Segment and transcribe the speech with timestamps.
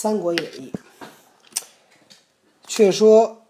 [0.00, 0.72] 三国演义》，
[2.68, 3.42] 却说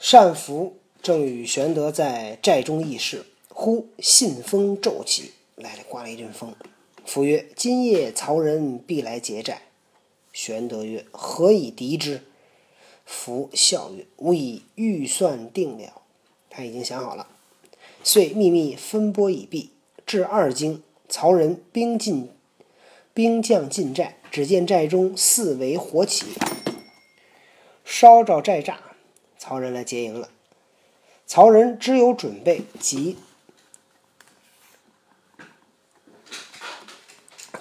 [0.00, 6.54] 单福正与玄德在寨中议事，忽信风骤起，来了刮了一阵风。
[7.04, 9.64] 福曰：“今夜曹仁必来劫寨。”
[10.32, 12.22] 玄德曰：“何以敌之？”
[13.04, 16.00] 福笑曰：“吾已预算定了。”
[16.48, 17.26] 他已经想好了，
[18.02, 19.72] 遂秘密分拨已毕。
[20.06, 22.30] 至二更，曹仁兵进，
[23.14, 26.26] 兵将进寨，只见寨中四围火起，
[27.84, 28.76] 烧着寨栅，
[29.38, 30.30] 曹仁来劫营了。
[31.26, 33.18] 曹仁只有准备，即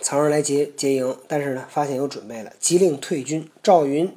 [0.02, 3.50] 曹仁来劫劫营，但是呢，发现有准备了，急令退军。
[3.62, 4.16] 赵云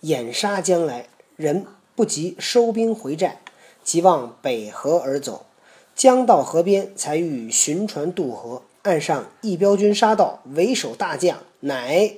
[0.00, 3.40] 掩杀将来，人不及收兵回寨，
[3.82, 5.46] 即往北河而走。
[5.94, 8.62] 将到河边，才欲寻船渡河。
[8.88, 12.14] 岸上一彪军杀到，为首大将乃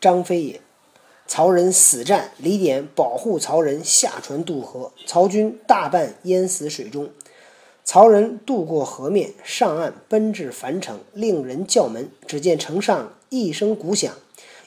[0.00, 0.60] 张飞也。
[1.28, 7.10] 曹仁死战，李典保护曹仁下船渡河，曹军大半淹死水中。
[7.84, 12.10] 曹仁渡过河面，上岸奔至樊城，令人叫门。
[12.26, 14.12] 只见城上一声鼓响，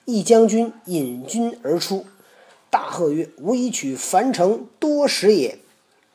[0.06, 2.06] 一将军引军而出，
[2.70, 5.60] 大喝曰：“吾已取樊城多时也！”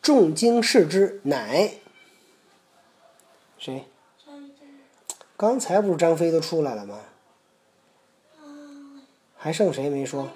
[0.01, 1.73] 众惊视之，乃
[3.59, 3.85] 谁？
[5.45, 7.01] 刚才不是张飞都出来了吗？
[9.37, 10.31] 还剩谁没说？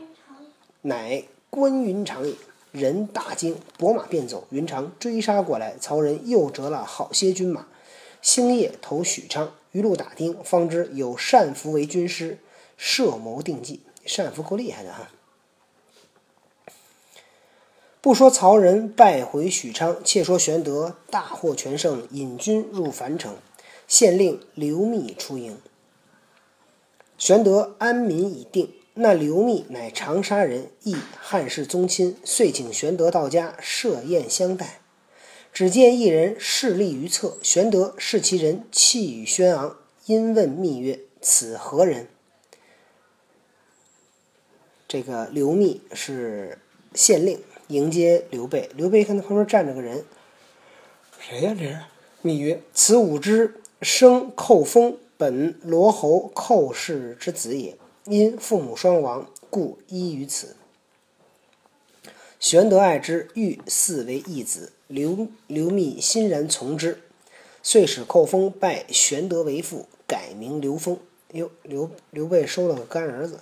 [0.83, 2.35] 乃关云长也。
[2.73, 4.47] 人大惊，拨马便走。
[4.51, 7.67] 云长追杀过来，曹仁又折了好些军马。
[8.21, 12.37] 星夜投许昌，一路打听，方知有单福为军师，
[12.77, 13.81] 设谋定计。
[14.15, 15.09] 单福够厉害的哈！
[18.03, 23.37] 不说曹仁败回许昌，且说玄德大获全胜，引军入樊城，
[23.89, 25.59] 县令刘密出营。
[27.19, 34.79] 玄德安民已定，那刘密乃长沙人，亦汉室宗亲，遂请玄德到家设宴相待。
[35.53, 42.07] 只见一人势立于侧，玄德视其人气宇轩昂，因问密曰：“此何人？”
[44.87, 46.59] 这个刘密是
[46.95, 47.41] 县令。
[47.69, 50.03] 迎接刘备，刘备看他旁边站着个人，
[51.21, 51.55] 谁呀？
[51.55, 51.79] 这是
[52.23, 57.77] 密曰：“此吾之生寇封，本罗侯寇氏之子也。
[58.05, 60.57] 因父母双亡，故依于此。”
[62.41, 64.73] 玄德爱之，欲嗣为义子。
[64.87, 67.03] 刘刘密欣然从之，
[67.63, 70.99] 遂使寇封拜玄德为父，改名刘封。
[71.33, 73.41] 哟，刘刘备收了个干儿子。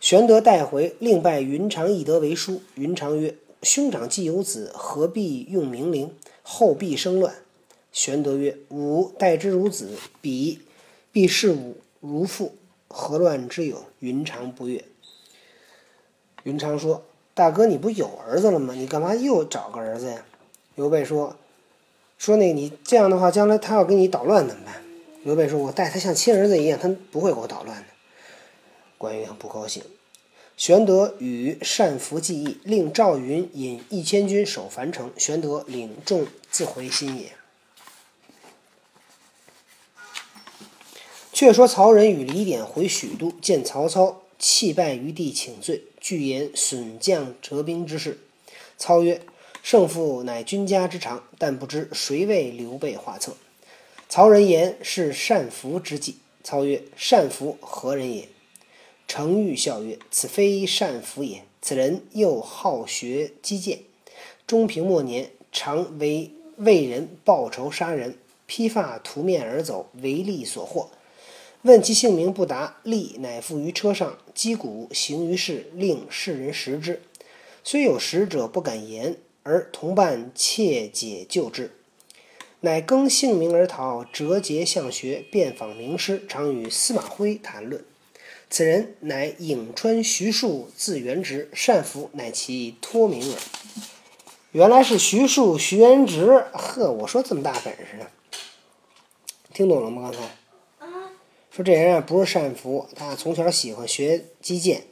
[0.00, 2.62] 玄德带回，另拜云长、翼德为叔。
[2.76, 6.14] 云长曰：“兄长既有子，何必用名陵？
[6.44, 7.34] 后必生乱。”
[7.98, 10.60] 玄德曰：“吾待之如子，彼
[11.10, 12.54] 必视吾如父，
[12.86, 14.84] 何乱之有？”云长不悦。
[16.44, 17.02] 云长说
[17.34, 18.72] ：“大哥，你不有儿子了吗？
[18.72, 20.24] 你干嘛又找个儿子呀？”
[20.76, 21.34] 刘备说
[22.16, 24.80] ：“说那你这样的话，将来他要给你捣乱怎么办？”
[25.24, 27.86] 刘备说：“我待他像亲儿子一样，他不会给我捣乱的。”
[28.96, 29.82] 关羽很不高兴。
[30.56, 37.32] 玄德与单福计议，令赵云引一千军守樊城，玄德领众自回新野。
[41.38, 48.18] 却说曹仁与李典回许都，见曹操，泣拜于地请罪，具言损将折兵之事。
[48.76, 49.20] 操曰
[49.62, 53.36] ：“胜负乃君家之常，但不知谁为刘备画策。”
[54.10, 56.16] 曹仁言是单福之计。
[56.42, 58.26] 操曰：“单福何人也？”
[59.06, 61.44] 程昱笑曰：“此非单福也。
[61.62, 63.82] 此人又好学击剑，
[64.44, 70.90] 中平末年，常为为人报仇杀人，披发涂面而走，为利所获。
[71.62, 77.02] 问其姓名不答，立乃附于车上，击鼓行于市，令世人识之。
[77.64, 81.72] 虽有识者不敢言，而同伴窃解救之。
[82.60, 87.84] 乃更姓名而逃，折节向学，遍访名师，常与司马徽谈论。”
[88.50, 93.38] 此人乃颍川徐庶，字元直，单福乃其托名耳。
[94.52, 98.06] 原来是徐庶、徐元直，呵，我说这么大本事呢，
[99.52, 100.10] 听懂了吗？
[100.10, 100.18] 刚才
[101.58, 104.84] 说这人啊，不是善福，他从小喜欢学击剑，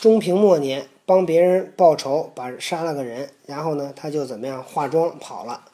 [0.00, 5.64] 中平末年帮别人报仇，把杀了个人，然后呢，他就怎么样化妆跑了，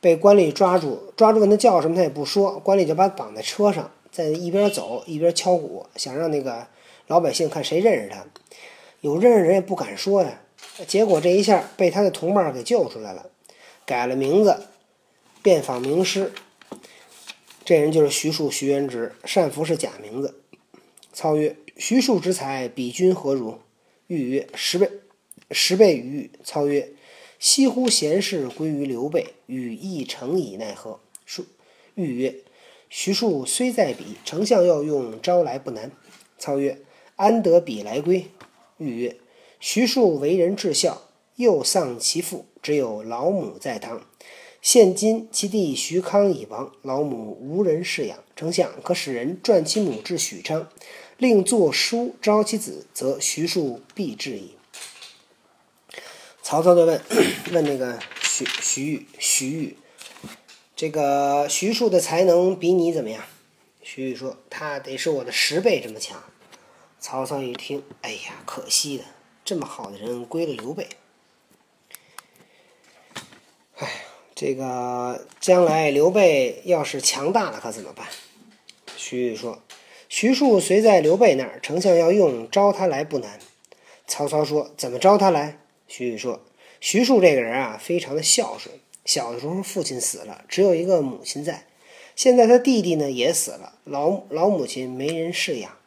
[0.00, 3.92] 被官吏抓住，抓住问他叫什么，他也不说，官吏就把绑在车上。
[4.10, 6.66] 在一边走一边敲鼓，想让那个
[7.06, 8.24] 老百姓看谁认识他。
[9.00, 10.40] 有认识人也不敢说呀。
[10.88, 13.26] 结果这一下被他的同伴给救出来了，
[13.84, 14.58] 改了名字，
[15.40, 16.32] 遍访名师。
[17.66, 20.40] 这人就是徐庶、徐元直，单福是假名字。
[21.12, 23.58] 操曰：“徐庶之才，比君何如？”
[24.06, 24.88] 欲曰：“十倍，
[25.50, 26.92] 十倍于玉。”操曰
[27.40, 31.44] ：“惜乎贤士归于刘备，与义成矣，奈何？”庶
[31.96, 32.36] 欲曰
[32.88, 35.90] ：“徐庶虽在彼，丞相要用，招来不难。”
[36.38, 36.78] 操曰
[37.16, 38.26] ：“安得彼来归？”
[38.78, 39.16] 欲曰
[39.58, 44.06] ：“徐庶为人至孝，又丧其父，只有老母在堂。
[44.66, 48.18] 现今其弟徐康已亡，老母无人侍养。
[48.34, 50.68] 丞相可使人传其母至许昌，
[51.18, 54.56] 令作书招其子，则徐庶必至矣。”
[56.42, 57.00] 曹操就问
[57.52, 59.76] 问那个徐徐玉，徐玉，
[60.74, 63.22] 这个徐庶的才能比你怎么样？
[63.80, 66.20] 徐玉说：“他得是我的十倍这么强。”
[66.98, 69.04] 曹操一听，哎呀，可惜的，
[69.44, 70.88] 这么好的人归了刘备。
[73.76, 73.94] 哎呀，
[74.36, 78.06] 这个将来刘备要是强大了，可怎么办？
[78.94, 79.62] 徐彧说
[80.10, 83.40] ：“徐庶随在刘备那儿，丞相要用，招他来不难。”
[84.06, 86.42] 曹操说：“怎么招他来？”徐彧说
[86.80, 88.74] ：“徐庶这个人啊，非常的孝顺。
[89.06, 91.64] 小的时候父亲死了，只有一个母亲在。
[92.14, 95.78] 现在他弟弟呢也死了，老老母亲没人侍养。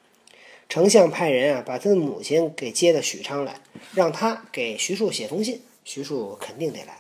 [0.68, 3.62] 丞相派人啊，把他的母亲给接到许昌来，
[3.94, 5.62] 让他给徐庶写封信。
[5.86, 6.98] 徐庶肯定得来。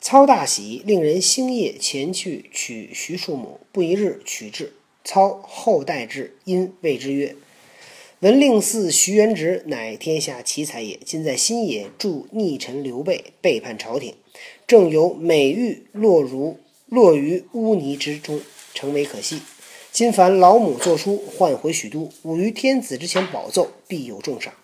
[0.00, 4.72] 操大喜，令人星夜前去取徐庶母，不一日取至。
[5.04, 7.36] 操后代之，因谓之曰
[8.20, 10.98] ：“闻令嗣徐元直，乃天下奇才也。
[11.04, 14.14] 今在新野助逆臣刘备，背叛朝廷，
[14.66, 18.40] 正有美玉落如落于污泥之中，
[18.72, 19.42] 诚为可惜。”
[19.92, 24.54] 今凡老母作书唤回许都，吾于天子之前保奏，必有重赏。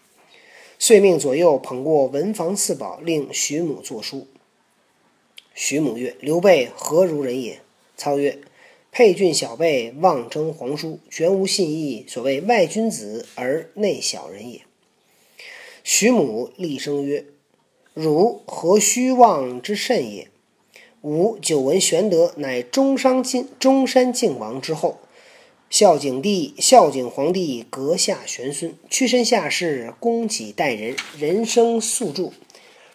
[0.78, 4.26] 遂命左右捧过文房四宝，令徐母作书。
[5.58, 7.61] 徐母曰：“刘备何如人也？”
[7.97, 8.38] 操曰
[8.93, 12.05] ：“沛郡小辈，妄称皇叔，全无信义。
[12.06, 14.61] 所谓外君子而内小人也。”
[15.82, 17.25] 徐母厉声曰
[17.94, 20.29] ：“汝何虚妄之甚也？
[21.00, 25.00] 吾久闻玄德乃中山靖中山靖王之后。”
[25.70, 32.31] 孝景帝、孝景皇帝阁下玄孙，屈身下士，供给待人，人生宿著。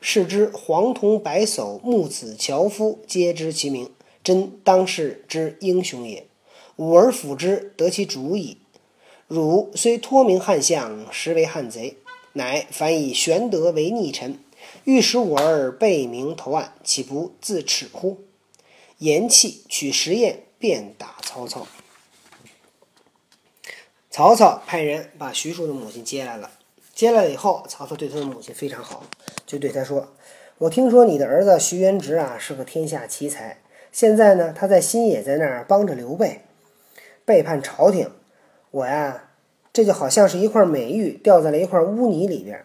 [0.01, 3.93] 视之黄铜白叟、木子樵夫，皆知其名，
[4.23, 6.27] 真当世之英雄也。
[6.77, 8.57] 吾儿辅之，得其主矣。
[9.27, 11.97] 汝虽托名汉相，实为汉贼，
[12.33, 14.39] 乃反以玄德为逆臣，
[14.85, 18.23] 欲使吾儿背名投案，岂不自耻乎？
[18.97, 21.67] 言讫，取石砚，便打曹操。
[24.09, 26.51] 曹操派人把徐庶的母亲接来了。
[26.93, 29.03] 接来以后，曹操对他的母亲非常好，
[29.51, 30.07] 就对他说
[30.59, 33.57] ：“我听说你的儿子徐元直啊是个天下奇才，
[33.91, 36.39] 现在呢他在新野在那儿帮着刘备
[37.25, 38.09] 背叛朝廷，
[38.71, 39.29] 我呀
[39.73, 42.63] 这就好像是一块美玉掉在了一块污泥里边，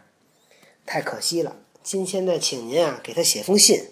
[0.87, 1.56] 太可惜了。
[1.83, 3.83] 今天呢请您啊给他写封信，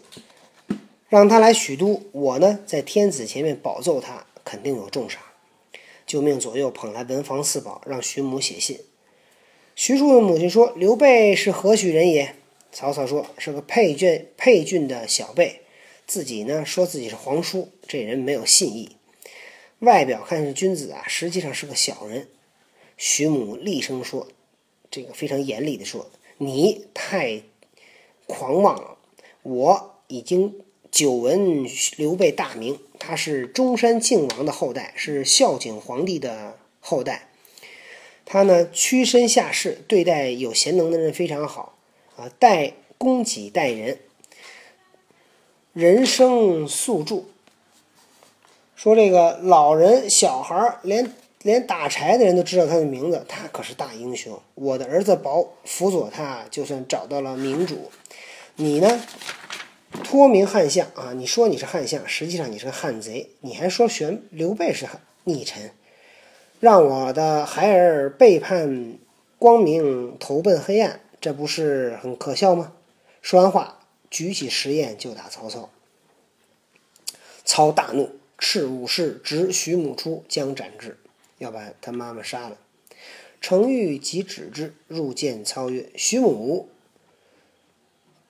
[1.08, 5.20] 让他来许都，我呢在天子前面保奏他，肯定有重赏。”
[6.06, 8.78] 就命左右捧来文房四宝，让徐母写信。
[9.74, 12.36] 徐庶的母亲说：“刘备是何许人也？”
[12.74, 15.60] 曹操说：“是个沛郡沛郡的小辈。”
[16.06, 18.96] 自己呢说自己是皇叔，这人没有信义，
[19.78, 22.28] 外表看是君子啊，实际上是个小人。
[22.96, 24.26] 徐母厉声说
[24.90, 27.42] ：“这个非常严厉的说，你太
[28.26, 28.98] 狂妄了！
[29.44, 30.60] 我已经
[30.90, 31.64] 久闻
[31.96, 37.28] 刘备大名。”他是中山靖王的后代，是孝景皇帝的后代。
[38.26, 41.78] 他呢屈身下士，对待有贤能的人非常好
[42.16, 43.98] 啊，待供给待人，
[45.72, 47.30] 人生宿助。
[48.76, 54.40] 说这个老人、小孩连连打柴的人都知道他的名字，他可是大英雄。
[54.54, 57.90] 我的儿子保辅佐他，就算找到了明主。
[58.56, 59.04] 你呢？
[60.02, 61.12] 托名汉相啊！
[61.14, 63.30] 你说你是汉相，实际上你是个汉贼。
[63.42, 64.88] 你还说玄刘备是
[65.22, 65.70] 逆臣，
[66.58, 68.98] 让我的孩儿背叛
[69.38, 72.74] 光明，投奔黑暗，这不是很可笑吗？
[73.22, 75.70] 说完话，举起石砚就打曹操。
[77.46, 80.98] 操大怒，斥武士执徐母出，将斩之，
[81.38, 82.58] 要把他妈妈杀了。
[83.40, 86.68] 程昱即止之，入见操曰：“徐母。”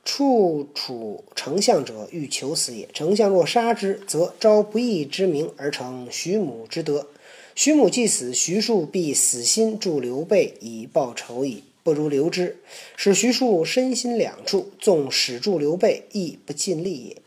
[0.06, 2.88] 处处丞相者，欲求死也。
[2.94, 7.08] 丞相若杀之，则招不义之名而成徐母之德。
[7.56, 11.64] 徐母既死，徐庶必死心助刘备以报仇矣。
[11.84, 12.56] 不如留之，
[12.96, 17.22] 使徐庶身心两处，纵使助刘备，亦不尽力也。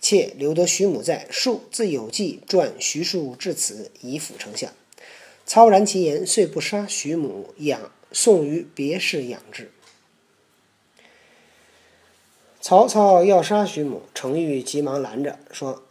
[0.00, 4.72] 且留得徐母在，庶自有计，传徐庶至此，以辅丞相。
[5.46, 9.70] 操然其言，遂不杀徐母，养送于别室养之。
[12.60, 15.82] 曹操要杀徐母，程昱急忙拦着，说：“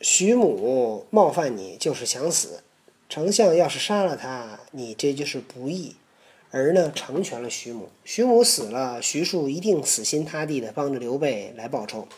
[0.00, 2.62] 徐母冒犯你，就是想死。
[3.08, 5.96] 丞相要是杀了他，你这就是不义。
[6.50, 7.88] 而呢，成全了徐母。
[8.04, 12.08] 徐母死了，徐庶一定死心塌地的帮着刘备来报仇。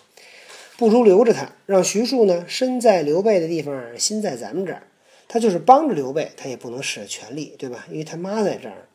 [0.77, 4.85] 不如留着他，让徐庶呢身在刘备的地方，心在咱们这儿。
[5.29, 7.87] 他就是帮着刘备，他也不能使全力，对吧？
[7.91, 8.89] 因为他妈在这儿，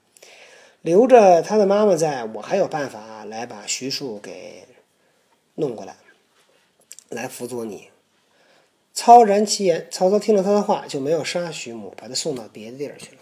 [0.82, 4.66] 留着他的妈妈在，我还有办法来把徐庶给。”
[5.60, 5.96] 弄过来，
[7.10, 7.88] 来辅佐你。
[8.94, 13.18] 操然其言，曹操听了他的话，就没有杀徐母，把他送到别的地儿去了。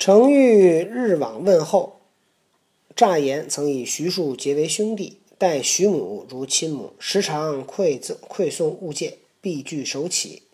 [0.00, 2.00] 程昱日往问候，
[2.96, 10.44] 诈言曾以徐庶结为兄弟，待徐母如亲母，时常馈赠馈送物件，必具手启。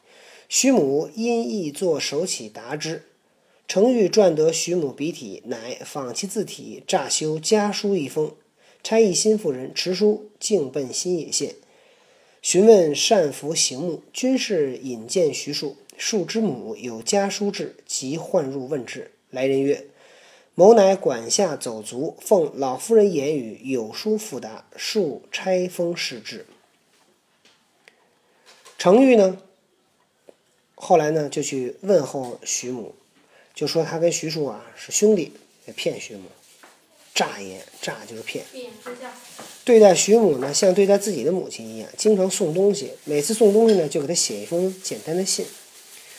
[0.48, 3.04] 徐母因意作手启答之。
[3.68, 8.32] 程昱撰得徐母笔体，乃仿其字体，诈修家书一封。
[8.82, 11.54] 差一新妇人持书径奔新野县，
[12.42, 14.02] 询问善服行目。
[14.12, 19.12] 军士引荐徐庶，庶之母有家书至，即唤入问之。
[19.30, 19.86] 来人曰
[20.54, 24.66] ：“某乃管下走卒，奉老夫人言语，有书复答。
[24.76, 26.46] 庶差封示之。”
[28.78, 29.38] 程昱呢，
[30.74, 32.94] 后来呢就去问候徐母，
[33.54, 35.32] 就说他跟徐庶啊是兄弟，
[35.66, 36.28] 也骗徐母。
[37.14, 38.44] 诈言，诈就是骗。
[39.64, 42.92] 对待徐母呢，像对待自己的母亲一样，经常送东西。
[43.04, 45.46] 每次送东西呢，就给他写一封简单的信。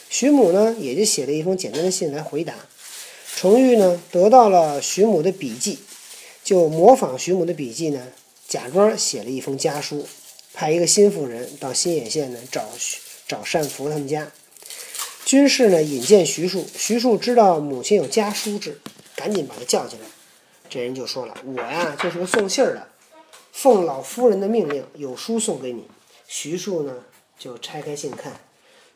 [0.09, 2.67] 徐母呢，也就写了一封简单的信来回答。
[3.35, 5.79] 程昱呢，得到了徐母的笔记，
[6.43, 8.07] 就模仿徐母的笔记呢，
[8.47, 10.07] 假装写了一封家书，
[10.53, 12.65] 派一个心腹人到新野县呢找
[13.27, 14.31] 找单福他们家。
[15.25, 18.79] 军士呢引荐徐庶，徐庶知道母亲有家书至，
[19.15, 20.05] 赶紧把他叫进来。
[20.69, 22.87] 这人就说了：“我呀，就是个送信儿的，
[23.51, 25.85] 奉老夫人的命令，有书送给你。”
[26.27, 27.03] 徐庶呢，
[27.37, 28.39] 就拆开信看，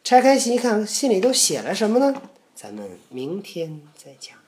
[0.03, 2.21] 拆开信一看，信里都写了什么呢？
[2.53, 4.40] 咱们明天再讲。